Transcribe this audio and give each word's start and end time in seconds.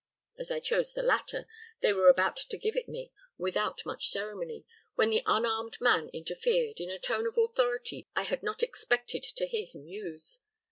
As 0.39 0.49
I 0.49 0.59
chose 0.59 0.93
the 0.93 1.03
latter, 1.03 1.47
they 1.81 1.93
were 1.93 2.09
about 2.09 2.35
to 2.35 2.57
give 2.57 2.75
it 2.75 2.89
me 2.89 3.11
without 3.37 3.85
much 3.85 4.07
ceremony, 4.07 4.65
when 4.95 5.11
the 5.11 5.21
unarmed 5.27 5.77
man 5.79 6.09
interfered, 6.11 6.79
in 6.79 6.89
a 6.89 6.97
tone 6.97 7.27
of 7.27 7.37
authority 7.37 8.07
I 8.15 8.23
had 8.23 8.41
not 8.41 8.63
expected 8.63 9.21
to 9.21 9.45
hear 9.45 9.67
him 9.67 9.85
use. 9.85 10.39